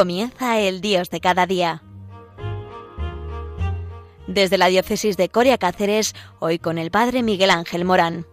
[0.00, 1.82] Comienza el Dios de cada día.
[4.26, 8.24] Desde la diócesis de Coria Cáceres, hoy con el Padre Miguel Ángel Morán.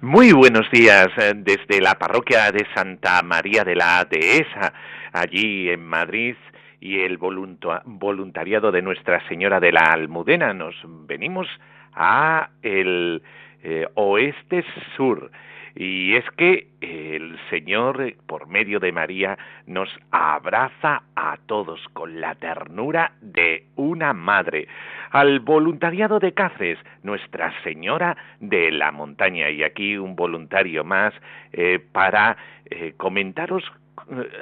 [0.00, 4.72] Muy buenos días eh, desde la parroquia de Santa María de la Dehesa,
[5.12, 6.36] allí en Madrid,
[6.78, 10.54] y el voluntariado de Nuestra Señora de la Almudena.
[10.54, 11.48] Nos venimos
[11.94, 13.22] a el
[13.62, 14.64] eh, oeste
[14.96, 15.30] sur.
[15.76, 19.36] Y es que el Señor, por medio de María,
[19.66, 24.68] nos abraza a todos con la ternura de una madre.
[25.10, 29.50] Al voluntariado de Cáceres, Nuestra Señora de la Montaña.
[29.50, 31.12] Y aquí un voluntario más
[31.52, 32.36] eh, para
[32.70, 33.83] eh, comentaros eh,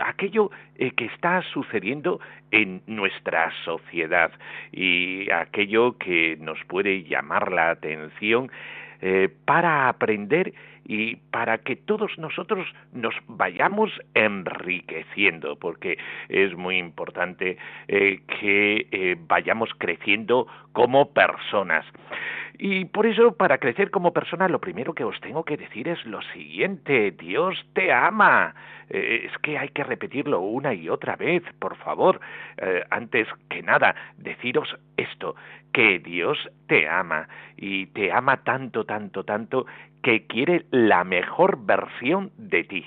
[0.04, 4.32] aquello eh, que está sucediendo en nuestra sociedad
[4.72, 8.50] y aquello que nos puede llamar la atención
[9.00, 17.56] eh, para aprender y para que todos nosotros nos vayamos enriqueciendo, porque es muy importante
[17.86, 21.84] que vayamos creciendo como personas.
[22.64, 26.04] Y por eso, para crecer como persona, lo primero que os tengo que decir es
[26.06, 28.54] lo siguiente, Dios te ama.
[28.88, 32.20] Eh, es que hay que repetirlo una y otra vez, por favor.
[32.58, 35.34] Eh, antes que nada, deciros esto,
[35.72, 39.66] que Dios te ama y te ama tanto, tanto, tanto,
[40.02, 42.86] que quiere la mejor versión de ti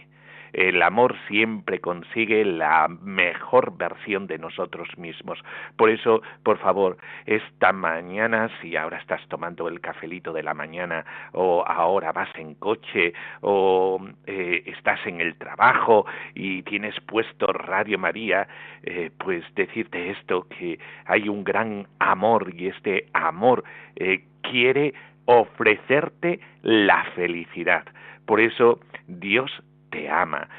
[0.55, 5.37] el amor siempre consigue la mejor versión de nosotros mismos.
[5.75, 11.05] Por eso, por favor, esta mañana, si ahora estás tomando el cafelito de la mañana,
[11.33, 17.99] o ahora vas en coche, o eh, estás en el trabajo y tienes puesto Radio
[17.99, 18.47] María,
[18.83, 23.65] eh, pues decirte esto, que hay un gran amor y este amor
[23.97, 24.93] eh, quiere
[25.25, 27.83] ofrecerte la felicidad.
[28.25, 29.51] Por eso Dios
[29.95, 30.49] te ama.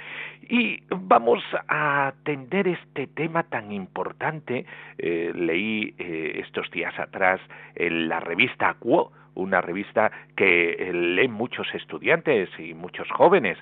[0.48, 4.64] Y vamos a atender este tema tan importante.
[4.96, 7.40] Eh, leí eh, estos días atrás
[7.74, 13.58] en la revista Quo, una revista que eh, leen muchos estudiantes y muchos jóvenes,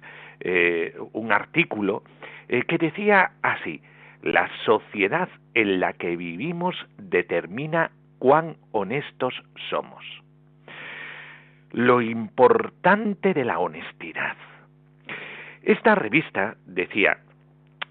[1.13, 2.03] un artículo
[2.49, 3.81] que decía así,
[4.23, 9.35] la sociedad en la que vivimos determina cuán honestos
[9.71, 10.05] somos.
[11.73, 14.37] Lo importante de la honestidad
[15.65, 17.19] esta revista decía,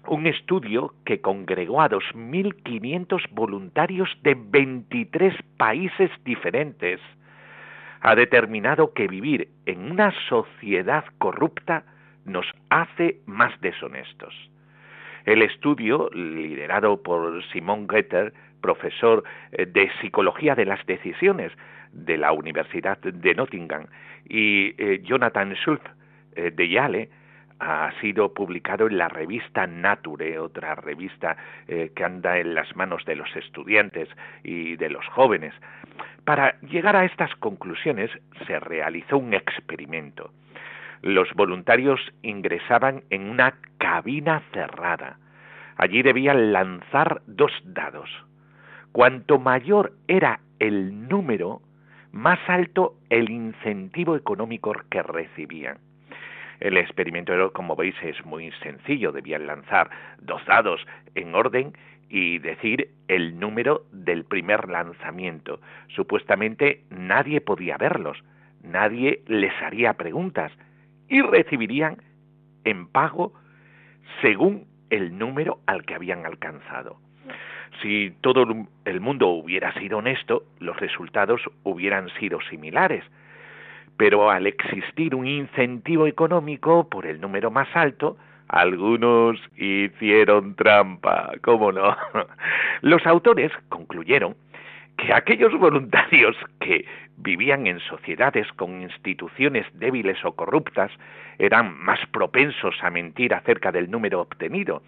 [0.06, 7.00] un estudio que congregó a 2.500 voluntarios de 23 países diferentes
[8.00, 11.84] ha determinado que vivir en una sociedad corrupta
[12.26, 14.34] nos hace más deshonestos.
[15.24, 21.50] El estudio, liderado por Simon Getter, profesor eh, de Psicología de las Decisiones
[21.92, 23.86] de la Universidad de Nottingham,
[24.28, 25.84] y eh, Jonathan Schultz
[26.36, 27.08] eh, de Yale,
[27.60, 31.36] ha sido publicado en la revista Nature, otra revista
[31.68, 34.08] eh, que anda en las manos de los estudiantes
[34.42, 35.54] y de los jóvenes.
[36.24, 38.10] Para llegar a estas conclusiones
[38.46, 40.30] se realizó un experimento.
[41.02, 45.18] Los voluntarios ingresaban en una cabina cerrada.
[45.76, 48.08] Allí debían lanzar dos dados.
[48.92, 51.60] Cuanto mayor era el número,
[52.12, 55.78] más alto el incentivo económico que recibían.
[56.60, 59.12] El experimento, como veis, es muy sencillo.
[59.12, 60.84] Debían lanzar dos dados
[61.14, 61.72] en orden
[62.08, 65.60] y decir el número del primer lanzamiento.
[65.88, 68.22] Supuestamente nadie podía verlos,
[68.62, 70.52] nadie les haría preguntas
[71.08, 71.96] y recibirían
[72.64, 73.32] en pago
[74.22, 76.98] según el número al que habían alcanzado.
[77.82, 78.46] Si todo
[78.84, 83.04] el mundo hubiera sido honesto, los resultados hubieran sido similares
[83.96, 88.16] pero al existir un incentivo económico por el número más alto,
[88.48, 91.96] algunos hicieron trampa, ¿cómo no?
[92.82, 94.36] Los autores concluyeron
[94.96, 96.84] que aquellos voluntarios que
[97.16, 100.90] vivían en sociedades con instituciones débiles o corruptas
[101.38, 104.82] eran más propensos a mentir acerca del número obtenido.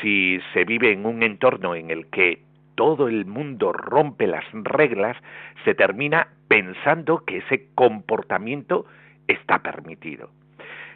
[0.00, 2.40] Si se vive en un entorno en el que
[2.74, 5.16] todo el mundo rompe las reglas,
[5.64, 8.86] se termina pensando que ese comportamiento
[9.28, 10.30] está permitido.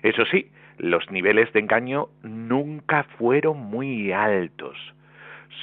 [0.03, 4.77] Eso sí, los niveles de engaño nunca fueron muy altos.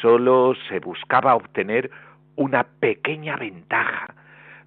[0.01, 1.91] Solo se buscaba obtener
[2.35, 4.15] una pequeña ventaja,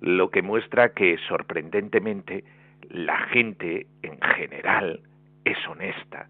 [0.01, 2.45] lo que muestra que sorprendentemente
[2.91, 5.01] la gente en general
[5.45, 6.29] es honesta.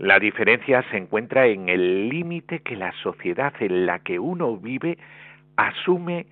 [0.00, 4.96] La diferencia se encuentra en el límite que la sociedad en la que uno vive
[5.56, 6.24] asume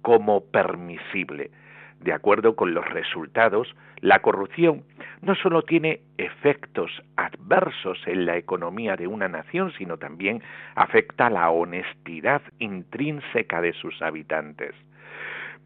[0.00, 1.50] como permisible.
[1.98, 4.84] de acuerdo con los resultados, la corrupción
[5.22, 10.40] no solo tiene efectos adversos en la economía de una nación, sino también
[10.76, 14.74] afecta la honestidad intrínseca de sus habitantes.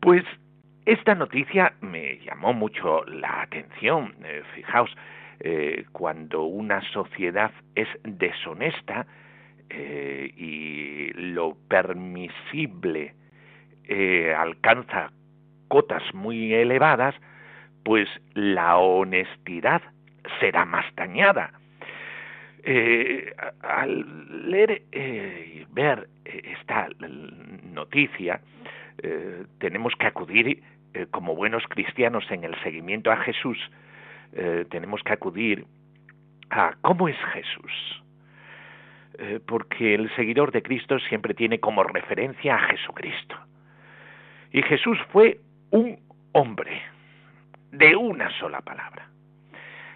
[0.00, 0.24] Pues
[0.86, 4.14] esta noticia me llamó mucho la atención.
[4.24, 4.96] Eh, fijaos,
[5.40, 9.06] eh, cuando una sociedad es deshonesta
[9.68, 13.14] eh, y lo permisible
[14.36, 15.10] alcanza
[15.66, 17.16] cotas muy elevadas,
[17.82, 19.82] pues la honestidad
[20.38, 21.52] será más dañada.
[23.62, 26.88] al leer y ver esta
[27.64, 28.40] noticia,
[29.58, 33.58] tenemos que acudir eh, como buenos cristianos en el seguimiento a Jesús,
[34.32, 35.66] eh, tenemos que acudir
[36.50, 38.02] a cómo es Jesús.
[39.18, 43.36] Eh, porque el seguidor de Cristo siempre tiene como referencia a Jesucristo.
[44.52, 45.40] Y Jesús fue
[45.70, 45.98] un
[46.32, 46.80] hombre,
[47.70, 49.08] de una sola palabra.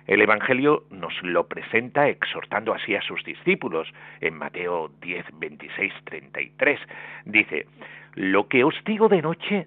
[0.06, 3.88] El Evangelio nos lo presenta exhortando así a sus discípulos.
[4.20, 6.80] En Mateo 10, 26, 33
[7.24, 7.66] dice,
[8.14, 9.66] Lo que os digo de noche,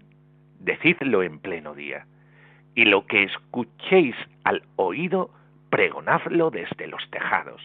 [0.60, 2.06] decidlo en pleno día,
[2.77, 5.31] y lo que escuchéis al oído,
[5.71, 7.59] pregonadlo desde los tejados.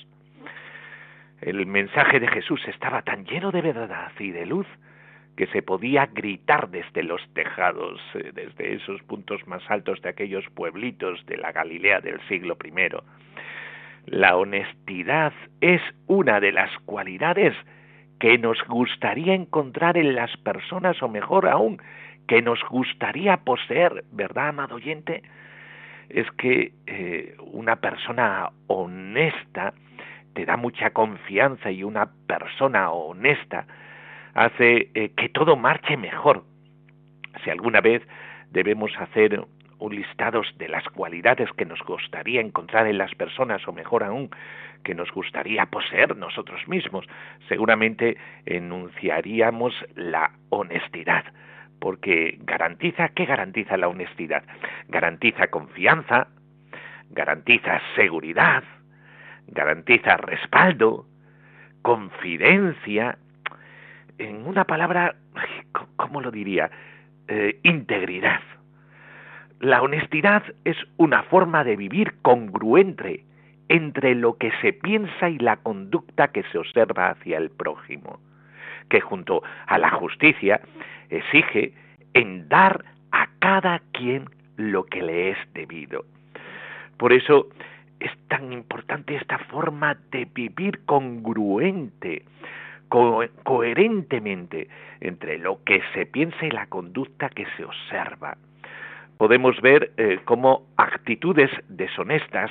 [1.43, 4.67] El mensaje de Jesús estaba tan lleno de verdad y de luz
[5.37, 10.47] que se podía gritar desde los tejados, eh, desde esos puntos más altos de aquellos
[10.55, 12.73] pueblitos de la Galilea del siglo I.
[14.07, 17.55] La honestidad es una de las cualidades
[18.19, 21.83] que nos gustaría encontrar en las personas, o mejor aún,
[22.27, 25.23] que nos gustaría poseer, ¿verdad, amado oyente?
[26.09, 29.75] Es que eh, una persona honesta
[30.35, 33.67] te da mucha confianza y una persona honesta
[34.35, 36.45] hace eh, que todo marche mejor.
[37.45, 38.03] Si alguna vez
[38.51, 39.45] debemos hacer
[39.79, 44.31] un listado de las cualidades que nos gustaría encontrar en las personas, o mejor aún,
[44.85, 47.07] que nos gustaría poseer nosotros mismos,
[47.49, 48.17] seguramente
[48.47, 51.25] enunciaríamos la honestidad
[51.83, 54.45] porque garantiza, ¿qué garantiza la honestidad?
[54.87, 56.29] Garantiza confianza,
[57.11, 58.63] garantiza seguridad,
[59.49, 61.07] garantiza respaldo,
[61.83, 63.19] confidencia,
[64.19, 65.17] en una palabra,
[65.97, 66.71] ¿cómo lo diría?
[67.27, 68.43] Eh, integridad.
[69.59, 73.25] La honestidad es una forma de vivir congruente
[73.69, 78.21] entre lo que se piensa y la conducta que se observa hacia el prójimo,
[78.89, 80.61] que junto a la justicia
[81.11, 81.73] exige
[82.15, 86.05] en dar a cada quien lo que le es debido.
[86.97, 87.49] Por eso
[88.01, 92.25] es tan importante esta forma de vivir congruente,
[92.89, 94.69] coherentemente
[95.01, 98.37] entre lo que se piensa y la conducta que se observa.
[99.17, 102.51] Podemos ver eh, cómo actitudes deshonestas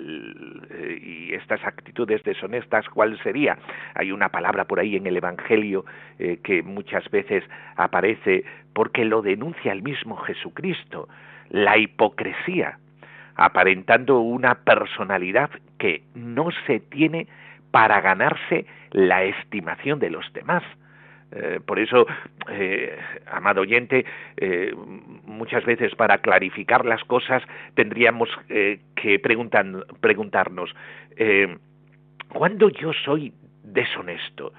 [0.00, 3.58] y estas actitudes deshonestas, ¿cuál sería?
[3.94, 5.84] Hay una palabra por ahí en el Evangelio
[6.18, 7.44] eh, que muchas veces
[7.76, 11.08] aparece porque lo denuncia el mismo Jesucristo,
[11.50, 12.78] la hipocresía,
[13.36, 17.26] aparentando una personalidad que no se tiene
[17.70, 20.62] para ganarse la estimación de los demás.
[21.32, 22.06] Eh, por eso,
[22.50, 22.98] eh,
[23.30, 24.04] amado oyente,
[24.36, 24.74] eh,
[25.24, 27.42] muchas veces para clarificar las cosas
[27.74, 30.74] tendríamos que preguntarnos,
[32.28, 33.32] ¿cuándo yo soy
[33.62, 34.52] deshonesto?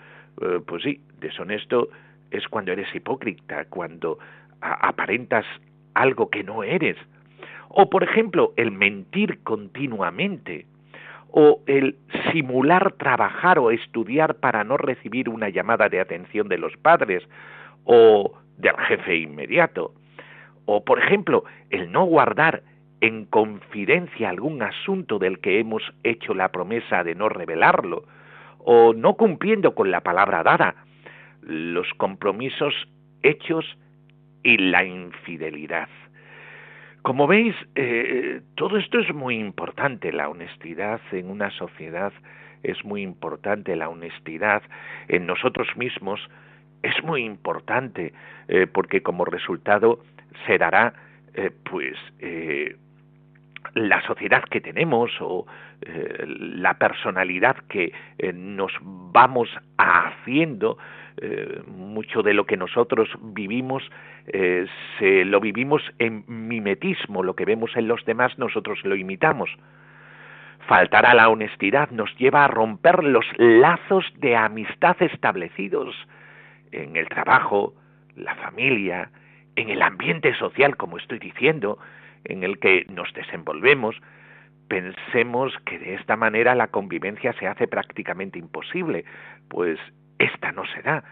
[0.66, 1.90] pues sí, deshonesto
[2.32, 4.18] es cuando eres hipócrita, cuando
[4.62, 5.46] aparentas
[5.94, 6.98] algo que no eres.
[7.70, 10.66] O, por ejemplo, el mentir continuamente
[11.32, 11.96] o el
[12.32, 17.24] simular trabajar o estudiar para no recibir una llamada de atención de los padres
[17.86, 19.94] o del jefe inmediato,
[20.66, 22.64] o por ejemplo, el no guardar
[23.02, 28.04] en confidencia algún asunto del que hemos hecho la promesa de no revelarlo,
[28.60, 30.76] o no cumpliendo con la palabra dada,
[31.42, 32.74] los compromisos
[33.24, 33.66] hechos
[34.44, 35.90] y la infidelidad.
[37.02, 42.14] Como veis, eh, todo esto es muy importante, la honestidad en una sociedad
[42.62, 44.62] es muy importante, la honestidad
[45.08, 46.20] en nosotros mismos
[46.84, 48.14] es muy importante,
[48.48, 50.00] eh, porque como resultado
[50.46, 50.94] se dará
[51.34, 51.98] eh, pues
[53.74, 55.46] la sociedad que tenemos o
[56.28, 57.94] la personalidad que
[58.34, 60.78] nos vamos haciendo
[61.18, 63.84] eh, mucho de lo que nosotros vivimos
[64.28, 64.66] eh,
[64.98, 69.50] se lo vivimos en mimetismo, lo que vemos en los demás nosotros lo imitamos.
[70.68, 75.96] Faltar a la honestidad nos lleva a romper los lazos de amistad establecidos
[76.72, 77.74] en el trabajo,
[78.16, 79.10] la familia,
[79.56, 81.78] en el ambiente social, como estoy diciendo,
[82.26, 83.96] en el que nos desenvolvemos,
[84.68, 89.06] pensemos que de esta manera la convivencia se hace prácticamente imposible,
[89.50, 89.80] pues
[90.18, 91.04] esta no se da.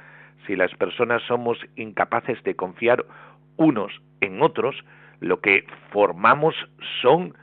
[0.47, 3.05] Si las personas somos incapaces de confiar
[3.57, 4.75] unos en otros,
[5.19, 6.55] lo que formamos
[7.01, 7.35] son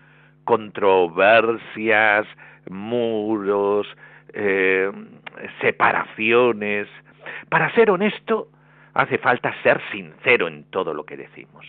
[0.45, 2.27] controversias,
[2.71, 3.87] muros,
[4.33, 4.91] eh,
[5.61, 6.89] separaciones.
[7.49, 8.49] Para ser honesto,
[8.95, 11.67] hace falta ser sincero en todo lo que decimos.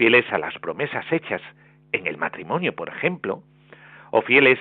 [0.00, 1.42] Fieles a las promesas hechas
[1.92, 3.42] en el matrimonio, por ejemplo,
[4.12, 4.58] o fieles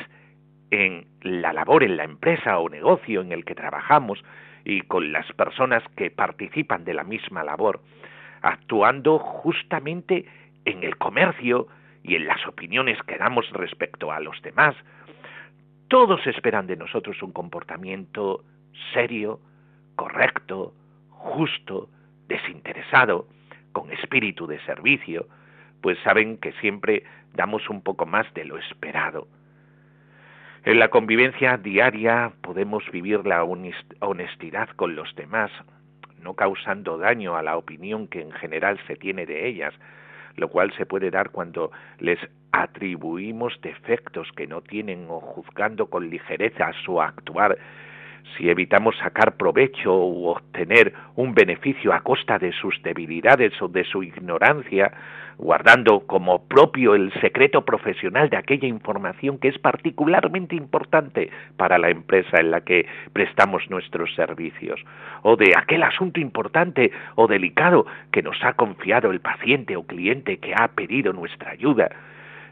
[0.70, 4.22] en la labor en la empresa o negocio en el que trabajamos
[4.66, 7.80] y con las personas que participan de la misma labor,
[8.42, 10.26] actuando justamente
[10.66, 11.68] en el comercio
[12.04, 14.76] y en las opiniones que damos respecto a los demás.
[15.88, 18.44] Todos esperan de nosotros un comportamiento
[18.94, 19.40] serio,
[19.96, 20.74] correcto,
[21.12, 21.88] justo,
[22.28, 23.26] desinteresado,
[23.72, 25.28] con espíritu de servicio,
[25.82, 29.28] pues saben que siempre damos un poco más de lo esperado.
[30.66, 35.52] En la convivencia diaria podemos vivir la honestidad con los demás,
[36.22, 39.74] no causando daño a la opinión que en general se tiene de ellas,
[40.36, 42.20] lo cual se puede dar cuando les
[42.52, 47.58] atribuimos defectos que no tienen o juzgando con ligereza su actuar
[48.38, 53.84] si evitamos sacar provecho u obtener un beneficio a costa de sus debilidades o de
[53.84, 54.92] su ignorancia,
[55.38, 61.90] guardando como propio el secreto profesional de aquella información que es particularmente importante para la
[61.90, 64.82] empresa en la que prestamos nuestros servicios,
[65.24, 70.38] o de aquel asunto importante o delicado que nos ha confiado el paciente o cliente
[70.38, 71.90] que ha pedido nuestra ayuda,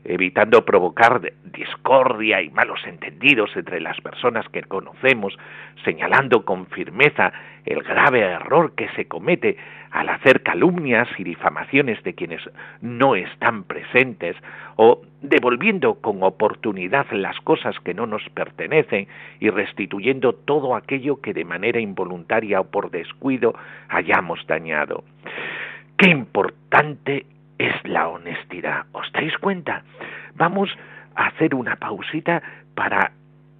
[0.07, 5.37] evitando provocar discordia y malos entendidos entre las personas que conocemos,
[5.83, 7.33] señalando con firmeza
[7.65, 9.57] el grave error que se comete
[9.91, 12.41] al hacer calumnias y difamaciones de quienes
[12.81, 14.35] no están presentes,
[14.77, 19.07] o devolviendo con oportunidad las cosas que no nos pertenecen
[19.39, 23.53] y restituyendo todo aquello que de manera involuntaria o por descuido
[23.89, 25.03] hayamos dañado.
[25.97, 27.25] Qué importante
[27.57, 28.85] es la honestidad.
[28.91, 29.83] ¿Os dais cuenta?
[30.35, 30.69] Vamos
[31.15, 32.41] a hacer una pausita
[32.75, 33.11] para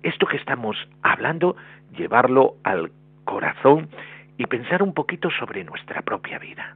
[0.04, 1.56] esto que estamos hablando,
[1.98, 2.92] llevarlo al
[3.25, 3.89] corazón
[4.38, 6.75] y pensar un poquito sobre nuestra propia vida.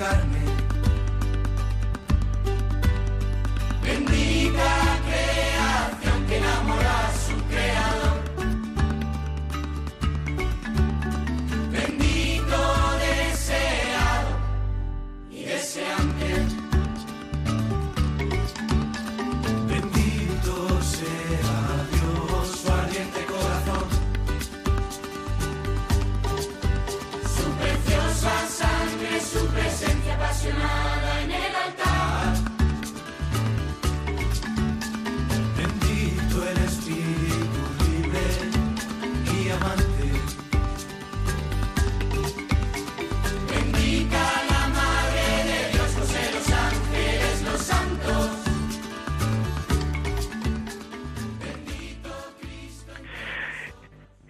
[0.00, 0.39] tocarme.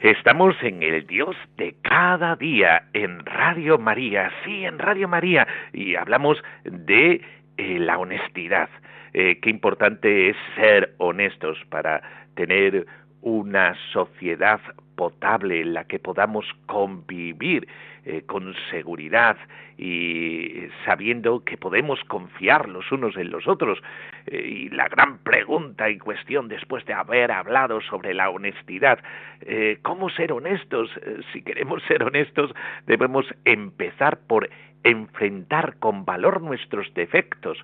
[0.02, 5.94] Estamos en el Dios de cada día en Radio María, sí, en Radio María, y
[5.94, 7.20] hablamos de
[7.58, 8.70] eh, la honestidad.
[9.12, 12.00] Eh, qué importante es ser honestos para
[12.34, 12.86] tener
[13.22, 14.60] una sociedad
[14.96, 17.66] potable en la que podamos convivir
[18.04, 19.36] eh, con seguridad
[19.78, 23.78] y sabiendo que podemos confiar los unos en los otros.
[24.26, 28.98] Eh, y la gran pregunta y cuestión después de haber hablado sobre la honestidad,
[29.42, 30.90] eh, ¿cómo ser honestos?
[31.32, 32.52] si queremos ser honestos,
[32.86, 34.50] debemos empezar por
[34.82, 37.58] enfrentar con valor nuestros defectos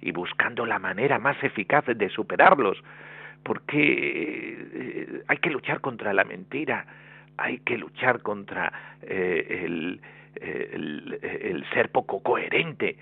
[0.00, 2.82] y buscando la manera más eficaz de superarlos
[3.46, 6.84] porque eh, hay que luchar contra la mentira,
[7.38, 8.72] hay que luchar contra
[9.02, 10.00] eh, el,
[10.40, 12.96] el, ser poco coherente,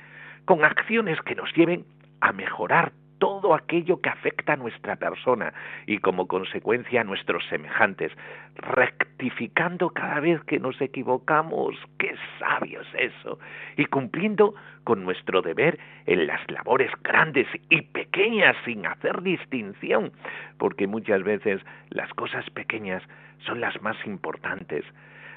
[0.44, 1.86] con acciones que nos lleven
[2.20, 2.92] a mejorar
[3.24, 5.54] todo aquello que afecta a nuestra persona
[5.86, 8.12] y como consecuencia a nuestros semejantes,
[8.56, 13.38] rectificando cada vez que nos equivocamos, qué sabio es eso,
[13.78, 14.54] y cumpliendo
[14.84, 20.12] con nuestro deber en las labores grandes y pequeñas sin hacer distinción,
[20.58, 23.02] porque muchas veces las cosas pequeñas
[23.46, 24.84] son las más importantes.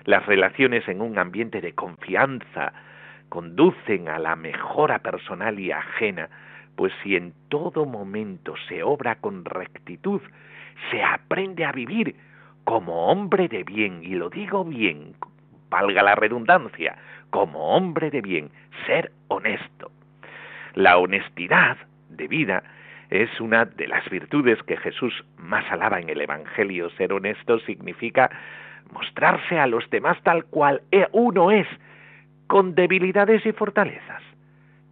[0.03, 2.73] Las relaciones en un ambiente de confianza
[3.29, 6.27] conducen a la mejora personal y ajena,
[6.77, 10.21] pues si en todo momento se obra con rectitud,
[10.91, 12.15] se aprende a vivir
[12.63, 15.15] como hombre de bien, y lo digo bien,
[15.69, 16.95] valga la redundancia,
[17.31, 18.51] como hombre de bien,
[18.85, 19.91] ser honesto.
[20.75, 21.77] La honestidad
[22.09, 22.63] de vida
[23.09, 26.91] es una de las virtudes que Jesús más alaba en el Evangelio.
[26.91, 28.29] Ser honesto significa
[28.91, 30.81] mostrarse a los demás tal cual
[31.11, 31.67] uno es,
[32.45, 34.21] con debilidades y fortalezas,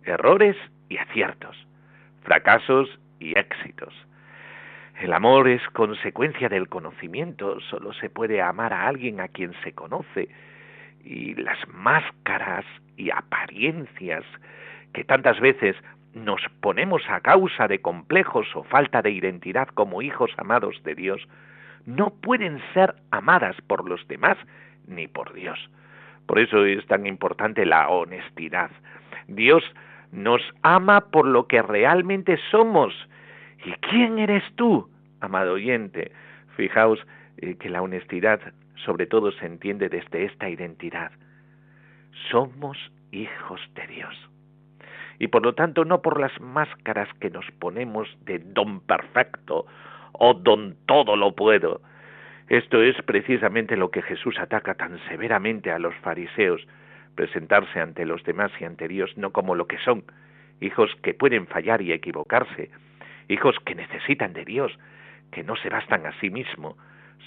[0.03, 0.57] errores
[0.89, 1.55] y aciertos,
[2.25, 2.89] fracasos
[3.19, 3.93] y éxitos.
[4.99, 9.73] El amor es consecuencia del conocimiento, solo se puede amar a alguien a quien se
[9.73, 10.29] conoce,
[11.03, 12.65] y las máscaras
[12.97, 14.23] y apariencias
[14.93, 15.75] que tantas veces
[16.13, 21.21] nos ponemos a causa de complejos o falta de identidad como hijos amados de Dios,
[21.85, 24.37] no pueden ser amadas por los demás
[24.87, 25.59] ni por Dios.
[26.25, 28.71] Por eso es tan importante la honestidad.
[29.27, 29.63] Dios
[30.15, 32.93] nos ama por lo que realmente somos.
[33.65, 36.11] ¿Y quién eres tú, amado oyente?
[36.55, 37.05] Fijaos
[37.37, 38.39] eh, que la honestidad
[38.85, 41.11] sobre todo se entiende desde esta identidad.
[42.29, 42.77] Somos
[43.11, 44.29] hijos de Dios.
[45.19, 49.65] Y por lo tanto no por las máscaras que nos ponemos de don perfecto
[50.11, 51.81] o don todo lo puedo,
[52.49, 56.61] esto es precisamente lo que Jesús ataca tan severamente a los fariseos,
[57.15, 60.03] presentarse ante los demás y ante Dios no como lo que son,
[60.61, 62.69] hijos que pueden fallar y equivocarse,
[63.27, 64.77] hijos que necesitan de Dios,
[65.31, 66.77] que no se bastan a sí mismo,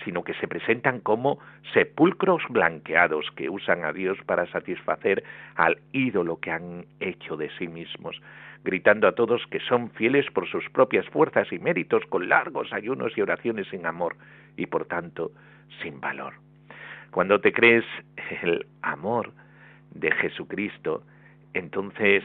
[0.05, 1.39] sino que se presentan como
[1.73, 5.25] sepulcros blanqueados que usan a Dios para satisfacer
[5.57, 8.21] al ídolo que han hecho de sí mismos,
[8.65, 13.17] gritando a todos que son fieles por sus propias fuerzas y méritos con largos ayunos
[13.17, 14.17] y oraciones sin amor,
[14.57, 15.31] y por tanto
[15.83, 16.35] sin valor.
[17.11, 17.85] Cuando te crees
[18.43, 19.33] el amor
[19.91, 21.03] de Jesucristo,
[21.55, 22.23] entonces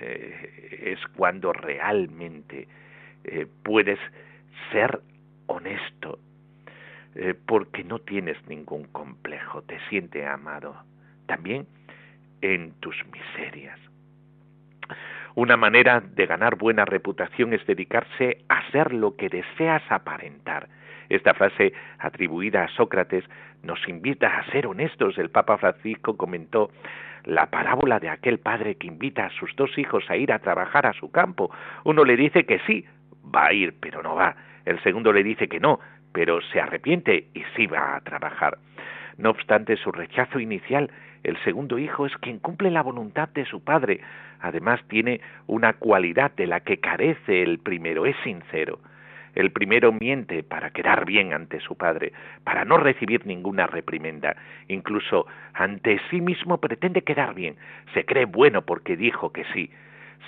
[0.00, 2.68] eh, es cuando realmente
[3.24, 3.98] eh, puedes
[4.72, 5.00] ser
[5.46, 6.18] honesto,
[7.14, 10.76] eh, porque no tienes ningún complejo, te sientes amado,
[11.26, 11.66] también
[12.40, 13.78] en tus miserias.
[15.34, 20.68] Una manera de ganar buena reputación es dedicarse a ser lo que deseas aparentar.
[21.10, 23.24] Esta frase atribuida a Sócrates
[23.62, 25.18] nos invita a ser honestos.
[25.18, 26.70] El Papa Francisco comentó
[27.24, 30.86] la parábola de aquel padre que invita a sus dos hijos a ir a trabajar
[30.86, 31.50] a su campo.
[31.84, 32.86] Uno le dice que sí,
[33.34, 34.36] va a ir, pero no va.
[34.64, 35.80] El segundo le dice que no,
[36.12, 38.58] pero se arrepiente y sí va a trabajar.
[39.18, 40.90] No obstante su rechazo inicial,
[41.24, 44.00] el segundo hijo es quien cumple la voluntad de su padre.
[44.40, 48.78] Además tiene una cualidad de la que carece el primero, es sincero.
[49.34, 52.12] El primero miente para quedar bien ante su padre,
[52.44, 54.36] para no recibir ninguna reprimenda.
[54.68, 57.56] Incluso ante sí mismo pretende quedar bien.
[57.94, 59.70] Se cree bueno porque dijo que sí.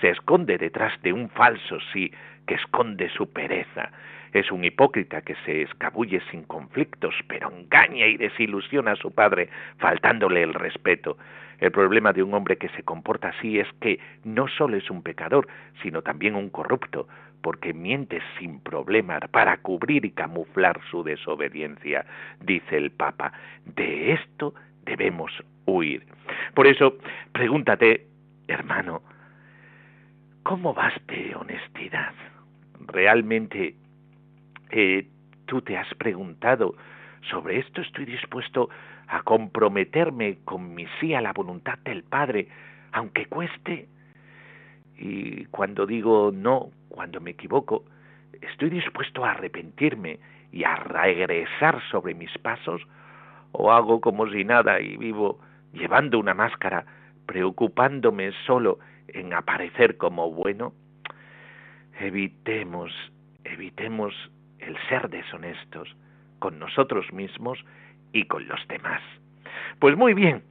[0.01, 2.13] Se esconde detrás de un falso sí
[2.47, 3.91] que esconde su pereza.
[4.33, 9.51] Es un hipócrita que se escabulle sin conflictos, pero engaña y desilusiona a su padre,
[9.79, 11.19] faltándole el respeto.
[11.61, 15.03] El problema de un hombre que se comporta así es que no solo es un
[15.03, 15.47] pecador,
[15.83, 17.07] sino también un corrupto,
[17.43, 22.07] porque miente sin problema para cubrir y camuflar su desobediencia,
[22.41, 23.33] dice el Papa.
[23.67, 25.31] De esto debemos
[25.67, 26.07] huir.
[26.55, 26.97] Por eso,
[27.33, 28.07] pregúntate,
[28.49, 29.03] hermano,
[30.43, 32.15] ¿cómo vas de honestidad?
[32.87, 33.75] ¿Realmente
[34.71, 35.07] eh,
[35.47, 36.75] tú te has preguntado
[37.31, 38.69] sobre esto estoy dispuesto
[39.07, 42.49] a comprometerme con mi sí a la voluntad del Padre,
[42.93, 43.89] aunque cueste?
[44.99, 47.85] Y cuando digo no, cuando me equivoco,
[48.41, 50.19] ¿estoy dispuesto a arrepentirme
[50.51, 52.83] y a regresar sobre mis pasos?
[53.53, 55.39] ¿O hago como si nada y vivo
[55.73, 56.85] llevando una máscara,
[57.27, 60.73] preocupándome solo en aparecer como bueno?
[62.03, 62.91] Evitemos,
[63.45, 64.13] evitemos
[64.59, 65.89] el ser deshonestos
[66.41, 67.65] con nosotros mismos
[68.13, 69.01] y con los demás.
[69.79, 70.43] Pues muy bien,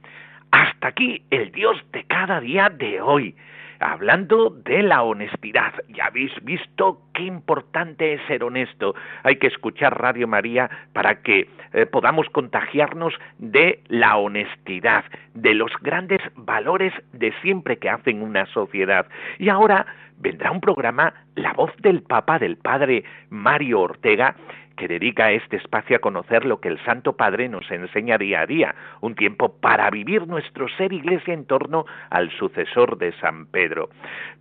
[0.50, 3.36] hasta aquí el Dios de cada día de hoy
[3.82, 5.72] hablando de la honestidad.
[5.88, 8.94] Ya habéis visto qué importante es ser honesto.
[9.22, 15.72] Hay que escuchar Radio María para que eh, podamos contagiarnos de la honestidad, de los
[15.80, 19.06] grandes valores de siempre que hacen una sociedad.
[19.38, 19.86] Y ahora
[20.18, 24.36] vendrá un programa, La voz del Papa, del Padre Mario Ortega,
[24.76, 28.46] que dedica este espacio a conocer lo que el Santo Padre nos enseña día a
[28.46, 33.90] día, un tiempo para vivir nuestro ser iglesia en torno al sucesor de San Pedro.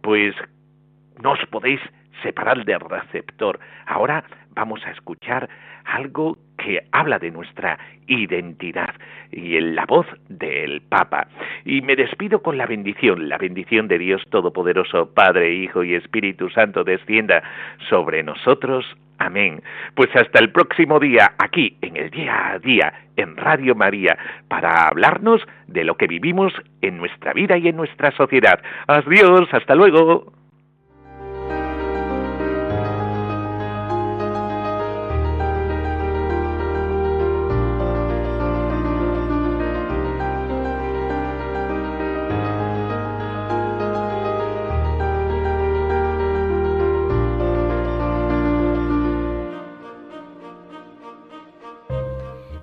[0.01, 0.35] Pues
[1.21, 1.79] no os podéis
[2.23, 3.59] separar del receptor.
[3.85, 5.49] Ahora vamos a escuchar
[5.85, 8.93] algo que habla de nuestra identidad
[9.31, 11.27] y en la voz del Papa.
[11.65, 16.49] Y me despido con la bendición, la bendición de Dios Todopoderoso, Padre, Hijo y Espíritu
[16.49, 17.41] Santo descienda
[17.89, 18.85] sobre nosotros.
[19.25, 19.61] Amén.
[19.93, 24.87] Pues hasta el próximo día, aquí en el día a día, en Radio María, para
[24.87, 28.59] hablarnos de lo que vivimos en nuestra vida y en nuestra sociedad.
[28.87, 30.33] Adiós, hasta luego.